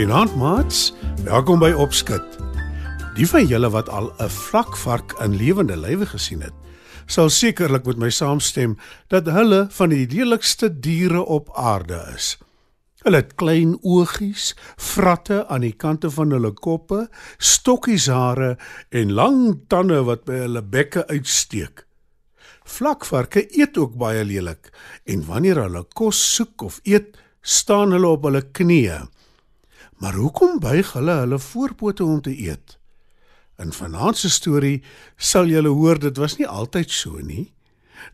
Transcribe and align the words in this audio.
Goeienaand, 0.00 0.36
maats. 0.40 0.94
Welkom 1.24 1.58
by 1.60 1.74
Opskud. 1.76 2.38
Die 3.18 3.26
van 3.28 3.44
julle 3.44 3.68
wat 3.68 3.88
al 3.92 4.06
'n 4.16 4.30
vlakvark 4.32 5.12
in 5.20 5.36
lewende 5.36 5.76
lywe 5.76 6.06
gesien 6.06 6.40
het, 6.40 6.54
sal 7.06 7.28
sekerlik 7.28 7.84
met 7.84 7.98
my 7.98 8.08
saamstem 8.10 8.78
dat 9.08 9.26
hulle 9.26 9.66
van 9.68 9.88
die 9.88 10.06
lelikste 10.08 10.80
diere 10.80 11.20
op 11.24 11.52
aarde 11.52 12.00
is. 12.16 12.38
Hulle 13.02 13.16
het 13.16 13.34
klein 13.34 13.76
oogies, 13.82 14.56
vratte 14.76 15.46
aan 15.46 15.60
die 15.60 15.76
kante 15.76 16.10
van 16.10 16.30
hulle 16.30 16.52
koppe, 16.52 17.10
stokkies 17.38 18.06
hare 18.06 18.56
en 18.88 19.12
lang 19.12 19.60
tande 19.68 20.02
wat 20.04 20.24
by 20.24 20.32
hulle 20.32 20.62
bekke 20.62 21.06
uitsteek. 21.06 21.84
Vlakvarke 22.64 23.58
eet 23.58 23.76
ook 23.76 23.96
baie 23.96 24.24
lelik 24.24 24.72
en 25.04 25.26
wanneer 25.26 25.56
hulle 25.56 25.84
kos 25.92 26.34
soek 26.34 26.62
of 26.62 26.80
eet, 26.82 27.16
staan 27.42 27.92
hulle 27.92 28.08
op 28.08 28.24
hulle 28.24 28.42
knieë. 28.42 29.19
Maar 30.00 30.16
hoekom 30.16 30.58
buig 30.60 30.92
hulle 30.96 31.12
hulle 31.12 31.38
voorpote 31.38 32.04
om 32.04 32.20
te 32.24 32.32
eet? 32.32 32.78
In 33.60 33.72
vanaand 33.72 34.16
se 34.16 34.30
storie 34.32 34.82
sal 35.16 35.50
julle 35.52 35.68
hoor 35.68 35.98
dit 36.00 36.16
was 36.16 36.38
nie 36.38 36.48
altyd 36.48 36.90
so 36.90 37.20
nie. 37.20 37.50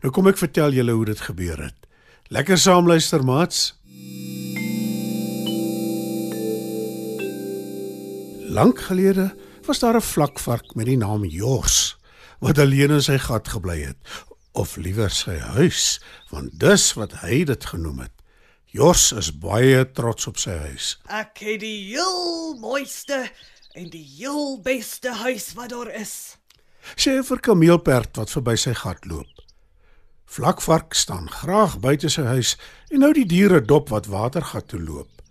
Nou 0.03 0.11
kom 0.11 0.27
ek 0.27 0.39
vertel 0.41 0.75
julle 0.75 0.91
hoe 0.91 1.05
dit 1.07 1.21
gebeur 1.29 1.61
het. 1.63 1.87
Lekker 2.27 2.59
saam 2.59 2.89
luister, 2.91 3.23
maats. 3.23 3.79
Lank 8.51 8.83
gelede 8.89 9.31
was 9.63 9.79
daar 9.79 9.95
'n 9.95 10.01
vlakvark 10.01 10.75
met 10.75 10.85
die 10.85 10.97
naam 10.97 11.23
Jors 11.25 11.95
wat 12.39 12.59
alleen 12.59 12.91
in 12.91 13.01
sy 13.01 13.17
gat 13.17 13.47
gebly 13.47 13.79
het, 13.81 13.97
of 14.51 14.75
liewer 14.75 15.09
sy 15.09 15.37
huis, 15.37 16.01
want 16.29 16.59
dis 16.59 16.93
wat 16.93 17.13
hy 17.23 17.43
dit 17.43 17.65
genoem 17.65 17.99
het. 17.99 18.16
Jors 18.75 19.13
is 19.15 19.29
baie 19.31 19.85
trots 19.95 20.27
op 20.27 20.39
sy 20.41 20.51
huis. 20.67 20.97
Ek 21.07 21.39
het 21.39 21.61
die 21.63 21.93
heel 21.93 22.57
mooiste 22.59 23.21
en 23.77 23.87
die 23.93 24.03
heel 24.17 24.57
beste 24.63 25.13
huis 25.23 25.53
wat 25.55 25.71
daar 25.71 25.87
is. 25.95 26.35
Sê 26.99 27.15
hy 27.15 27.23
vir 27.29 27.39
kameelperd 27.47 28.19
wat 28.19 28.33
verby 28.35 28.57
sy 28.59 28.75
gat 28.75 29.07
loop. 29.07 29.31
Vlakvark 30.27 30.97
staan 30.99 31.29
graag 31.31 31.77
buite 31.79 32.11
sy 32.11 32.27
huis 32.27 32.57
en 32.91 33.07
hou 33.07 33.13
die 33.15 33.27
diere 33.27 33.61
dop 33.63 33.87
wat 33.93 34.11
watergat 34.11 34.67
toe 34.73 34.81
loop. 34.83 35.23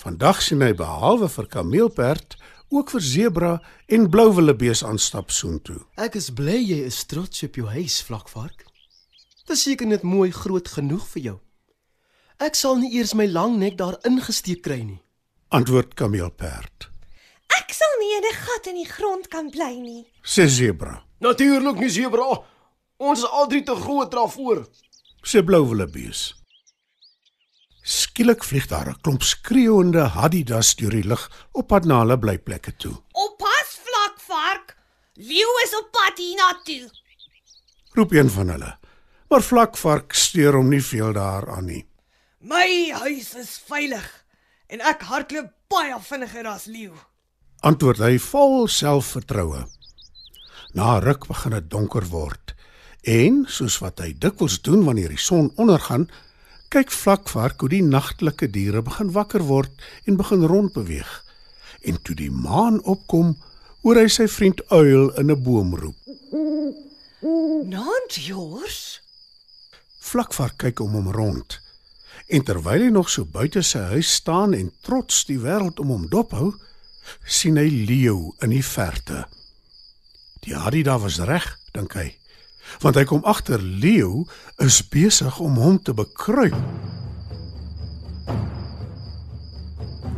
Vandag 0.00 0.40
sien 0.42 0.64
hy 0.64 0.72
behalwe 0.72 1.28
vir 1.28 1.52
kameelperd 1.52 2.38
ook 2.72 2.96
vir 2.96 3.04
sebra 3.12 3.54
en 3.92 4.08
blouwillebees 4.10 4.80
aanstap 4.88 5.30
soontoe. 5.30 5.82
Ek 6.00 6.16
is 6.16 6.32
bly 6.32 6.56
jy 6.64 6.80
is 6.88 7.04
trots 7.04 7.44
op 7.44 7.60
jou 7.60 7.68
huis, 7.76 8.00
vlakvark. 8.08 8.64
Dis 9.44 9.68
seker 9.68 9.86
net 9.86 10.02
mooi 10.08 10.30
groot 10.32 10.68
genoeg 10.78 11.04
vir 11.12 11.28
jou. 11.28 11.40
Ek 12.42 12.56
sal 12.58 12.80
nie 12.80 12.90
eers 12.98 13.14
my 13.14 13.26
lang 13.30 13.58
nek 13.58 13.76
daar 13.78 13.98
ingesteek 14.02 14.64
kry 14.66 14.80
nie. 14.82 15.00
Antwoord 15.54 15.94
kameelperd. 15.94 16.88
Ek 17.54 17.70
sal 17.72 17.92
nie 18.00 18.16
in 18.16 18.24
'n 18.24 18.34
gat 18.34 18.66
in 18.66 18.74
die 18.74 18.90
grond 18.90 19.28
kan 19.28 19.50
bly 19.50 19.78
nie. 19.78 20.06
Sê 20.24 20.48
sebra. 20.48 21.04
Natuurlik 21.20 21.78
nie, 21.78 21.90
sebra. 21.90 22.42
Ons 22.98 23.18
is 23.18 23.30
al 23.30 23.46
drie 23.46 23.62
te 23.62 23.74
groot 23.74 24.10
daarvoor. 24.10 24.66
Sê 25.22 25.44
blouwillebees. 25.44 26.34
Skielik 27.82 28.44
vlieg 28.44 28.66
daar 28.66 28.88
'n 28.88 29.00
klomp 29.00 29.22
skreeuende 29.22 30.08
hadidas 30.08 30.74
deur 30.74 30.90
die 30.90 31.04
lug 31.04 31.30
op 31.52 31.68
pad 31.68 31.84
na 31.84 31.98
hulle 32.00 32.18
blyplekke 32.18 32.76
toe. 32.76 32.96
Oppas 33.12 33.78
vlakvark. 33.86 34.76
Leeu 35.14 35.52
is 35.64 35.74
op 35.78 35.88
pad 35.92 36.18
hiernatoe. 36.18 36.90
Roep 37.94 38.12
een 38.12 38.30
van 38.30 38.48
hulle. 38.48 38.78
Maar 39.28 39.42
vlakvark 39.42 40.12
steur 40.12 40.54
hom 40.54 40.68
nie 40.68 40.82
veel 40.82 41.12
daaraan 41.12 41.64
nie. 41.64 41.86
My 42.44 42.92
huis 42.92 43.30
is 43.40 43.54
veilig 43.64 44.04
en 44.68 44.82
ek 44.84 45.06
hardloop 45.08 45.46
baie 45.72 45.96
vinniger 46.04 46.44
as 46.50 46.66
leeu. 46.68 46.92
Antwoord 47.64 48.02
hy 48.04 48.18
vol 48.20 48.66
selfvertroue. 48.68 49.62
Na 50.76 50.98
ruk 51.00 51.24
begin 51.30 51.56
dit 51.56 51.70
donker 51.72 52.04
word 52.12 52.52
en 53.08 53.46
soos 53.48 53.78
wat 53.80 54.04
hy 54.04 54.10
dikwels 54.20 54.58
doen 54.60 54.84
wanneer 54.84 55.16
die 55.16 55.24
son 55.24 55.48
ondergaan, 55.56 56.04
kyk 56.68 56.92
vlakvark 56.92 57.64
hoe 57.64 57.72
die 57.72 57.82
nagtelike 57.86 58.50
diere 58.52 58.84
begin 58.84 59.16
wakker 59.16 59.48
word 59.48 59.72
en 60.04 60.20
begin 60.20 60.44
rondbeweeg. 60.44 61.16
En 61.88 61.96
toe 62.04 62.16
die 62.20 62.32
maan 62.32 62.82
opkom, 62.84 63.38
hoor 63.88 64.04
hy 64.04 64.08
sy 64.12 64.28
vriend 64.28 64.60
uil 64.68 65.14
in 65.16 65.32
'n 65.32 65.40
boom 65.40 65.72
roep. 65.80 65.96
Nant 67.72 68.20
Jors? 68.20 69.00
Vlakvark 70.04 70.58
kyk 70.60 70.84
om 70.84 70.92
hom 71.00 71.08
rond. 71.08 71.63
En 72.28 72.44
terwyl 72.44 72.86
hy 72.86 72.90
nog 72.92 73.10
so 73.12 73.28
buite 73.28 73.62
sy 73.62 73.82
huis 73.92 74.14
staan 74.20 74.54
en 74.56 74.70
trots 74.86 75.24
die 75.28 75.38
wêreld 75.42 75.80
om 75.82 75.92
hom 75.92 76.06
dophou, 76.08 76.54
sien 77.24 77.58
hy 77.60 77.68
leeu 77.68 78.32
in 78.44 78.54
die 78.54 78.64
verte. 78.64 79.26
Die 80.44 80.56
hadida 80.56 80.96
was 81.00 81.20
reg, 81.24 81.44
dink 81.76 81.96
hy, 81.98 82.08
want 82.80 82.96
hy 82.96 83.04
kom 83.08 83.24
agter 83.28 83.60
leeu 83.60 84.24
is 84.64 84.80
besig 84.88 85.36
om 85.40 85.60
hom 85.60 85.76
te 85.84 85.92
bekruip. 85.96 86.56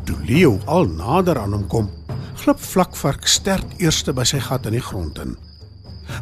Toe 0.06 0.18
leeu 0.28 0.54
al 0.70 0.86
nader 0.94 1.42
aan 1.42 1.56
hom 1.58 1.66
kom, 1.70 1.90
glip 2.38 2.62
vlakvark 2.62 3.26
sterk 3.26 3.66
eerste 3.82 4.14
by 4.14 4.26
sy 4.28 4.38
gat 4.46 4.66
in 4.70 4.78
die 4.78 4.84
grond 4.84 5.18
in. 5.18 5.34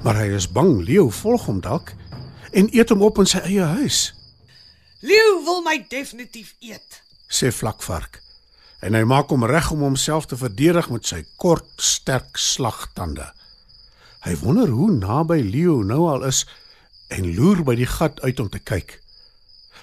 Maar 0.05 0.23
hy 0.23 0.31
is 0.39 0.49
bang 0.49 0.79
leeu 0.81 1.11
volg 1.13 1.45
hom 1.51 1.61
dalk 1.65 1.93
en 2.57 2.71
eet 2.73 2.93
hom 2.93 3.05
op 3.05 3.21
in 3.21 3.29
sy 3.29 3.43
eie 3.45 3.73
huis. 3.77 4.15
Leeu 5.05 5.43
wil 5.45 5.61
my 5.61 5.85
definitief 5.89 6.55
eet. 6.65 7.03
sê 7.29 7.51
vlakvark. 7.53 8.23
En 8.81 8.95
hy 8.97 9.03
maak 9.05 9.29
hom 9.33 9.45
reg 9.45 9.67
om 9.75 9.83
homself 9.85 10.29
te 10.31 10.37
verdedig 10.41 10.89
met 10.89 11.05
sy 11.05 11.19
kort, 11.41 11.67
sterk 11.77 12.39
slagtande. 12.41 13.27
Hy 14.25 14.33
wonder 14.41 14.73
hoe 14.73 14.89
naby 14.95 15.43
Leo 15.45 15.83
nou 15.85 16.07
al 16.09 16.25
is 16.29 16.45
en 17.13 17.35
loer 17.37 17.61
by 17.69 17.77
die 17.77 17.91
gat 17.91 18.23
uit 18.25 18.41
om 18.41 18.49
te 18.49 18.63
kyk. 18.63 18.97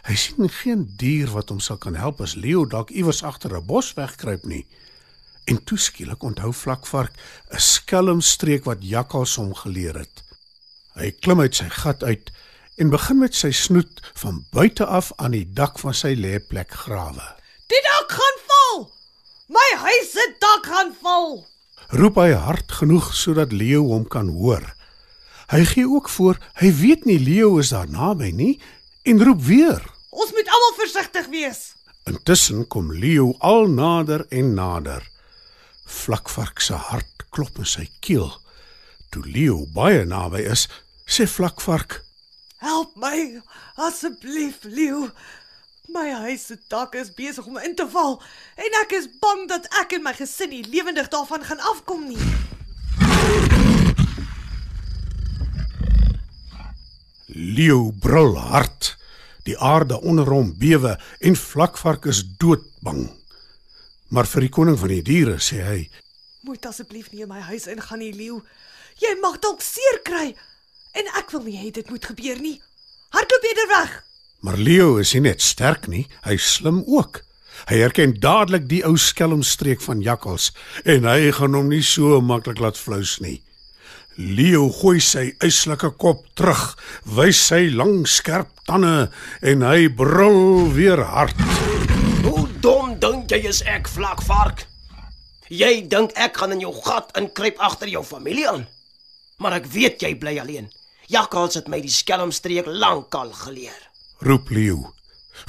Hy 0.09 0.17
sien 0.17 0.49
geen 0.49 0.87
dier 0.97 1.29
wat 1.35 1.53
hom 1.53 1.61
sal 1.61 1.77
kan 1.77 1.99
help 1.99 2.23
as 2.25 2.33
Leo 2.33 2.65
dalk 2.65 2.89
iewers 2.89 3.21
agter 3.21 3.53
'n 3.53 3.65
bos 3.65 3.93
wegkruip 3.93 4.45
nie. 4.45 4.65
En 5.45 5.61
toe 5.63 5.77
skielik 5.77 6.23
onthou 6.23 6.53
vlakvark 6.53 7.13
'n 7.53 7.59
skelmstreek 7.59 8.65
wat 8.65 8.81
jakkals 8.81 9.35
hom 9.35 9.53
geleer 9.53 9.97
het. 10.01 10.23
Hy 10.95 11.11
klim 11.11 11.39
uit 11.39 11.55
sy 11.55 11.69
gat 11.69 12.03
uit 12.03 12.31
en 12.75 12.89
begin 12.89 13.19
met 13.19 13.35
sy 13.35 13.51
snoet 13.51 14.01
van 14.23 14.45
buite 14.51 14.85
af 14.85 15.11
aan 15.17 15.35
die 15.35 15.45
dak 15.53 15.79
van 15.79 15.93
sy 15.93 16.13
lêplek 16.15 16.71
grawe. 16.85 17.27
Die 17.71 17.81
dak 17.87 18.17
gaan 18.17 18.43
val. 18.47 18.83
My 19.51 19.69
huis 19.83 20.11
se 20.11 20.27
dak 20.39 20.67
gaan 20.67 20.93
val. 21.01 21.41
roep 21.91 22.15
hy 22.15 22.31
hard 22.31 22.71
genoeg 22.71 23.09
sodat 23.15 23.51
Leo 23.51 23.83
hom 23.89 24.05
kan 24.07 24.29
hoor. 24.31 24.63
Hy 25.51 25.63
gee 25.67 25.87
ook 25.87 26.07
voor 26.09 26.37
hy 26.61 26.71
weet 26.79 27.05
nie 27.05 27.19
Leo 27.19 27.57
is 27.59 27.73
daar 27.75 27.89
naby 27.91 28.31
nie 28.31 28.53
en 29.03 29.23
roep 29.23 29.41
weer. 29.43 29.81
Ons 30.11 30.31
moet 30.31 30.47
almal 30.47 30.77
versigtig 30.79 31.27
wees. 31.31 31.73
Intussen 32.07 32.63
kom 32.67 32.93
Leo 32.95 33.33
al 33.39 33.67
nader 33.67 34.23
en 34.29 34.53
nader. 34.55 35.03
Vlakvark 35.85 36.63
se 36.63 36.79
hart 36.79 37.27
klop 37.35 37.59
in 37.59 37.67
sy 37.67 37.89
keel. 37.99 38.31
Toe 39.11 39.23
Leo 39.27 39.65
baie 39.75 40.05
naby 40.07 40.45
is, 40.47 40.67
sê 41.03 41.27
Vlakvark: 41.27 41.99
Help 42.61 42.93
my 42.95 43.41
asseblief, 43.75 44.61
leeu. 44.69 45.07
My 45.89 46.11
huis 46.13 46.43
se 46.45 46.57
dak 46.69 46.93
is 46.95 47.09
besig 47.17 47.45
om 47.49 47.57
in 47.57 47.73
te 47.75 47.87
val 47.89 48.19
en 48.53 48.75
ek 48.83 48.93
is 48.93 49.07
bang 49.23 49.47
dat 49.49 49.65
ek 49.81 49.95
en 49.97 50.03
my 50.05 50.13
gesin 50.13 50.53
nie 50.53 50.61
lewendig 50.69 51.09
daarvan 51.09 51.41
gaan 51.47 51.63
afkom 51.71 52.03
nie. 52.05 52.21
Leo 57.33 57.89
brul 58.05 58.37
hard. 58.37 58.93
Die 59.49 59.57
aarde 59.57 59.97
onder 60.05 60.29
hom 60.29 60.53
bewe 60.61 60.93
en 61.17 61.35
Vlakvark 61.35 62.05
is 62.13 62.21
doodbang. 62.37 63.07
Maar 64.13 64.29
vir 64.29 64.45
die 64.45 64.53
koning 64.53 64.77
van 64.77 64.93
die 64.93 65.01
diere 65.09 65.41
sê 65.41 65.65
hy: 65.65 65.81
Moet 66.45 66.69
asseblief 66.69 67.09
nie 67.09 67.25
in 67.25 67.33
my 67.33 67.41
huis 67.49 67.65
ingaan 67.65 68.05
nie, 68.05 68.13
leeu. 68.13 68.37
Jy 69.01 69.17
mag 69.17 69.41
dalk 69.41 69.65
seer 69.65 70.03
kry 70.05 70.29
en 70.97 71.11
ek 71.19 71.31
wil 71.35 71.43
nie 71.47 71.57
hê 71.59 71.71
dit 71.71 71.89
moet 71.89 72.05
gebeur 72.05 72.39
nie. 72.41 72.57
Hardloop 73.11 73.45
eerder 73.49 73.69
weg. 73.71 73.91
Maar 74.41 74.57
Leo 74.57 74.95
is 74.97 75.13
nie 75.13 75.27
net 75.27 75.41
sterk 75.41 75.87
nie, 75.91 76.07
hy 76.25 76.37
slim 76.37 76.81
ook. 76.87 77.21
Hy 77.69 77.77
herken 77.83 78.15
dadelik 78.23 78.65
die 78.71 78.81
ou 78.87 78.95
skelmstreek 78.97 79.83
van 79.85 80.01
jakkals 80.01 80.49
en 80.87 81.05
hy 81.05 81.29
gaan 81.35 81.57
hom 81.57 81.69
nie 81.69 81.83
so 81.85 82.21
maklik 82.25 82.61
laat 82.63 82.79
flous 82.79 83.19
nie. 83.21 83.41
Leo 84.17 84.67
gooi 84.81 84.99
sy 84.99 85.29
eislike 85.45 85.93
kop 86.01 86.25
terug, 86.35 86.63
wys 87.05 87.39
sy 87.51 87.69
lang 87.71 88.03
skerp 88.09 88.49
tande 88.67 89.07
en 89.45 89.63
hy 89.65 89.87
brul 89.87 90.67
weer 90.75 90.99
hard. 91.13 91.37
Hoe 92.25 92.47
dom 92.63 92.97
dink 92.99 93.31
jy 93.31 93.45
is 93.49 93.61
ek, 93.69 93.87
vlakvark? 93.89 94.65
Jy 95.51 95.87
dink 95.91 96.13
ek 96.19 96.37
gaan 96.39 96.55
in 96.55 96.63
jou 96.63 96.73
gat 96.83 97.11
inkruip 97.19 97.59
agter 97.59 97.89
jou 97.91 98.03
familie 98.07 98.47
aan? 98.49 98.67
Maar 99.41 99.61
ek 99.61 99.71
weet 99.73 100.03
jy 100.03 100.13
bly 100.19 100.37
alleen. 100.41 100.69
Jakkals 101.11 101.57
het 101.59 101.67
my 101.67 101.81
die 101.83 101.91
skelmstreek 101.91 102.69
lankal 102.71 103.33
geleer. 103.35 103.79
roep 104.21 104.49
Leo. 104.49 104.93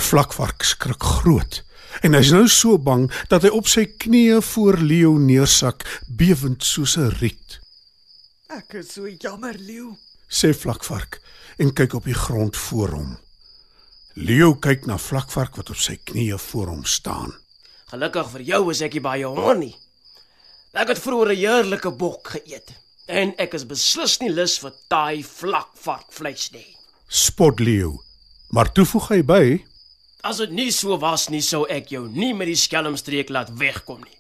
Vlakvark 0.00 0.64
skrik 0.64 1.02
groot 1.02 1.60
en 2.02 2.16
hy's 2.16 2.32
nou 2.32 2.48
so 2.48 2.78
bang 2.80 3.04
dat 3.30 3.44
hy 3.44 3.50
op 3.52 3.68
sy 3.70 3.84
knieë 3.86 4.40
voor 4.42 4.80
Leo 4.80 5.12
neersak, 5.20 5.84
bewend 6.08 6.64
soos 6.64 6.96
'n 6.96 7.12
riet. 7.20 7.60
Ek 8.48 8.74
is 8.74 8.92
so 8.94 9.06
jammer, 9.06 9.54
Leeu. 9.58 9.94
Sê 10.28 10.54
Vlakvark 10.54 11.20
en 11.58 11.72
kyk 11.72 11.94
op 11.94 12.04
die 12.04 12.14
grond 12.14 12.56
voor 12.56 12.88
hom. 12.88 13.18
Leo 14.14 14.54
kyk 14.54 14.86
na 14.86 14.98
Vlakvark 14.98 15.56
wat 15.56 15.70
op 15.70 15.76
sy 15.76 15.96
knieë 15.96 16.38
voor 16.38 16.66
hom 16.66 16.84
staan. 16.84 17.32
Gelukkig 17.86 18.30
vir 18.30 18.40
jou 18.40 18.70
is 18.70 18.80
ek 18.80 18.92
nie 18.94 19.00
baie 19.00 19.26
honger 19.26 19.56
nie. 19.56 19.76
Ek 20.72 20.88
het 20.88 20.98
vroeër 20.98 21.32
'n 21.32 21.36
heerlike 21.36 21.90
bok 21.90 22.28
geëet 22.28 22.82
en 23.12 23.34
ek 23.42 23.56
is 23.58 23.66
beslis 23.68 24.18
nie 24.22 24.30
lus 24.32 24.56
vir 24.62 24.72
taai 24.92 25.20
vlakvarkvleis 25.26 26.48
nie. 26.54 26.68
Spot 27.08 27.60
Leo, 27.60 27.98
maar 28.56 28.72
toe 28.72 28.86
voeg 28.88 29.10
hy 29.12 29.20
by: 29.28 29.44
As 30.24 30.40
dit 30.40 30.54
nie 30.54 30.70
so 30.72 30.96
was 31.02 31.28
nie, 31.28 31.42
sou 31.42 31.66
ek 31.68 31.92
jou 31.92 32.06
nie 32.08 32.32
met 32.34 32.48
die 32.48 32.58
skelmstreek 32.58 33.32
laat 33.34 33.52
wegkom 33.60 34.00
nie. 34.04 34.18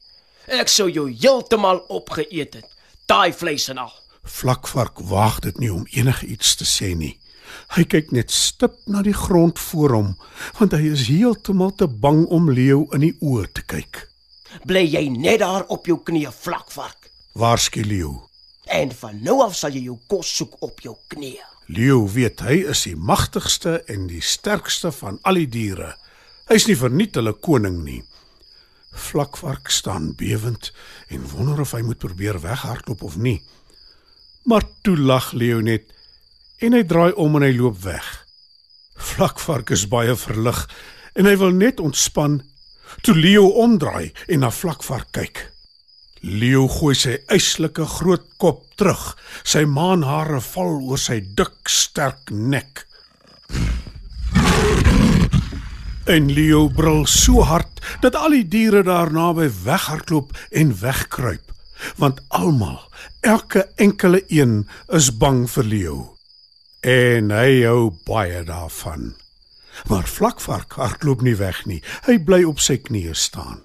Ek 0.60 0.68
sou 0.68 0.88
jou 0.90 1.06
heeltemal 1.08 1.84
opgeëet 1.88 2.58
het, 2.58 2.70
taai 3.06 3.32
vleis 3.32 3.68
en 3.72 3.84
al. 3.84 3.92
Vlakvark 4.22 5.00
waag 5.10 5.40
dit 5.46 5.60
nie 5.62 5.70
om 5.72 5.86
enigiets 5.94 6.56
te 6.58 6.66
sê 6.68 6.92
nie. 6.98 7.14
Hy 7.76 7.84
kyk 7.84 8.12
net 8.16 8.32
stip 8.32 8.78
na 8.90 9.02
die 9.04 9.16
grond 9.16 9.58
voor 9.58 9.94
hom, 9.96 10.10
want 10.58 10.74
hy 10.76 10.92
is 10.94 11.06
heeltemal 11.10 11.74
te 11.76 11.86
bang 11.86 12.24
om 12.32 12.50
Leo 12.50 12.86
in 12.96 13.06
die 13.06 13.14
oë 13.20 13.48
te 13.54 13.64
kyk. 13.66 14.06
Bly 14.68 14.84
jy 14.84 15.06
net 15.14 15.40
daar 15.44 15.64
op 15.72 15.86
jou 15.88 16.00
knieë 16.04 16.32
vlakvark 16.42 17.02
Waarsku 17.32 17.80
Leo. 17.84 18.31
En 18.70 18.92
van 19.00 19.18
nou 19.22 19.40
af 19.44 19.56
sal 19.56 19.74
jy 19.74 19.86
jou 19.88 19.98
kos 20.10 20.36
soek 20.36 20.60
op 20.62 20.80
jou 20.84 20.94
knieë. 21.12 21.48
Leo 21.72 22.04
weet 22.10 22.42
hy 22.44 22.58
is 22.72 22.84
die 22.88 22.96
magtigste 22.98 23.78
en 23.90 24.08
die 24.10 24.22
sterkste 24.22 24.92
van 24.92 25.18
al 25.28 25.38
die 25.40 25.48
diere. 25.48 25.94
Hy's 26.50 26.66
nie 26.68 26.76
verniet 26.76 27.16
hulle 27.16 27.32
koning 27.32 27.82
nie. 27.84 28.02
Vlakvark 28.92 29.70
staan 29.72 30.12
bewend 30.18 30.72
en 31.08 31.24
wonder 31.32 31.62
of 31.64 31.72
hy 31.72 31.80
moet 31.86 32.02
probeer 32.02 32.40
weghardloop 32.42 33.02
of 33.02 33.16
nie. 33.16 33.40
Maar 34.44 34.66
toe 34.82 34.96
lag 34.98 35.32
Leo 35.32 35.62
net 35.64 35.88
en 36.60 36.76
hy 36.76 36.82
draai 36.84 37.12
om 37.14 37.38
en 37.38 37.46
hy 37.46 37.54
loop 37.56 37.78
weg. 37.86 38.04
Vlakvark 38.98 39.72
is 39.72 39.86
baie 39.90 40.16
verlig 40.18 40.66
en 41.16 41.30
hy 41.30 41.36
wil 41.40 41.54
net 41.56 41.80
ontspan 41.80 42.40
toe 43.06 43.14
Leo 43.16 43.48
omdraai 43.64 44.12
en 44.28 44.44
na 44.44 44.50
Vlakvark 44.52 45.14
kyk. 45.16 45.46
Leo 46.22 46.68
gooi 46.70 46.94
sy 46.94 47.16
eislike 47.34 47.82
groot 47.98 48.24
kop 48.38 48.62
terug. 48.78 49.16
Sy 49.42 49.64
maanhare 49.66 50.38
val 50.52 50.76
oor 50.86 51.00
sy 51.00 51.18
dik, 51.20 51.66
sterk 51.66 52.30
nek. 52.30 52.84
En 56.06 56.28
Leo 56.30 56.68
brul 56.70 57.04
so 57.10 57.42
hard 57.46 57.82
dat 58.02 58.14
al 58.18 58.36
die 58.36 58.46
diere 58.46 58.82
daar 58.86 59.10
naby 59.14 59.48
weghardloop 59.64 60.32
en 60.50 60.72
wegkruip, 60.80 61.52
want 61.98 62.22
almal, 62.34 62.78
elke 63.20 63.66
enkele 63.82 64.22
een 64.30 64.64
is 64.94 65.10
bang 65.18 65.44
vir 65.50 65.66
Leo. 65.66 65.98
En 66.82 67.30
hy 67.34 67.62
hou 67.66 67.92
baie 68.06 68.42
daarvan. 68.46 69.12
Maar 69.88 70.06
Vlakvark 70.06 70.74
hardloop 70.78 71.22
nie 71.22 71.36
weg 71.38 71.64
nie. 71.66 71.80
Hy 72.06 72.18
bly 72.18 72.42
op 72.46 72.60
sy 72.62 72.76
knieë 72.82 73.14
staan. 73.16 73.62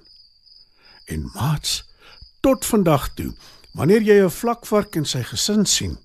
En 1.09 1.25
maats, 1.33 1.81
tot 2.47 2.65
vandag 2.65 3.09
toe, 3.19 3.31
wanneer 3.75 4.01
jy 4.07 4.23
'n 4.23 4.31
vlakvark 4.31 4.95
en 4.95 5.05
sy 5.05 5.19
gesin 5.23 5.65
sien, 5.65 5.97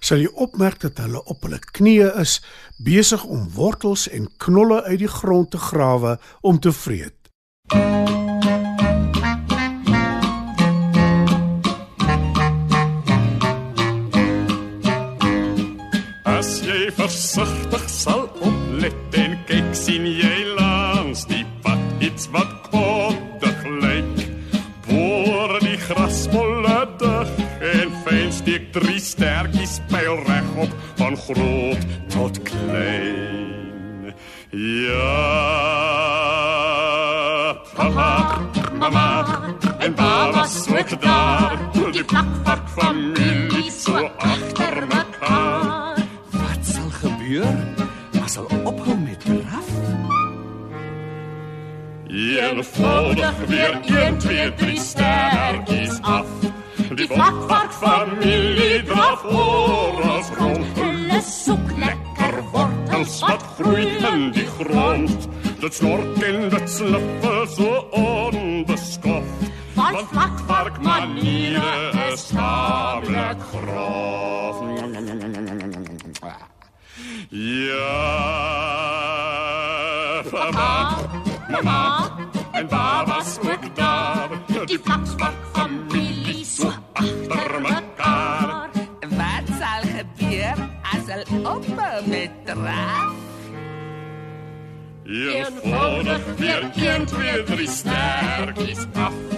sal 0.00 0.18
jy 0.22 0.30
opmerk 0.34 0.78
dat 0.80 0.98
hulle 1.02 1.24
op 1.24 1.42
hulle 1.42 1.58
knieë 1.58 2.20
is, 2.20 2.40
besig 2.78 3.24
om 3.24 3.50
wortels 3.50 4.06
en 4.08 4.28
knolle 4.38 4.82
uit 4.82 4.98
die 4.98 5.10
grond 5.10 5.50
te 5.50 5.58
grawe 5.58 6.18
om 6.40 6.60
te 6.60 6.72
vreet. 6.72 7.18
As 16.24 16.60
jy 16.62 16.92
versigtig 16.94 17.90
sal 17.90 18.37
grasmolle 26.68 26.96
dig 26.98 27.28
en 27.60 27.92
fyn 28.04 28.32
steek 28.32 28.72
drie 28.72 29.00
stertjies 29.00 29.80
pyl 29.88 30.18
regop 30.26 30.72
van 30.96 31.16
groot 31.16 31.86
tot 32.12 32.42
klein. 32.42 34.14
Ja. 34.50 35.14
Papa, 37.74 38.40
mama 38.78 39.08
en 39.78 39.94
baba 39.94 40.44
swak 40.46 41.00
daar, 41.00 41.58
die 41.92 42.04
plakvark 42.04 42.68
familie 42.76 43.70
so 43.70 44.10
agter 44.18 44.86
mekaar. 44.86 45.96
Wat 46.30 46.62
sal 46.62 46.90
gebeur? 47.00 47.54
As 48.24 48.36
hulle 48.36 48.62
ophou 48.64 48.96
met 49.04 49.20
draf? 49.24 49.70
Eenvoudig 52.08 53.46
weer 53.46 53.80
1, 53.84 54.18
2, 54.18 54.52
3 54.56 54.80
sterkies 54.80 55.98
af. 56.02 56.37
Die 56.98 57.06
vlakvark 57.06 57.72
familie 57.78 58.80
draf 58.82 59.20
oor 59.30 60.00
ons 60.02 60.30
rond. 60.34 60.78
Hulle 60.80 61.20
soek 61.22 61.68
lekker 61.78 62.40
wortels 62.50 63.20
Wat 63.22 63.44
groei 63.58 63.84
in 64.08 64.24
die 64.34 64.46
grond. 64.56 65.28
Dit 65.62 65.78
snort 65.78 66.24
en 66.26 66.48
dit 66.50 66.66
snuffel 66.70 67.46
so 67.52 67.68
onbeskoft. 68.00 69.46
Want 69.76 70.10
vlakvark 70.10 70.80
maniere 70.82 71.70
is 72.08 72.26
tamelijk 72.32 73.46
grof. 73.52 74.58
Ja, 77.30 77.94
papa, 80.30 80.98
mama 81.48 82.10
en 82.52 82.66
baba's 82.68 83.38
ook 83.38 83.76
daar. 83.76 84.28
Die 84.66 84.78
vlakvark 84.82 85.17
Eenvoudig 95.08 96.20
weer 96.36 96.70
1, 96.74 97.06
2, 97.06 97.42
3 97.44 97.66
sterkies 97.66 98.86
af. 98.92 99.37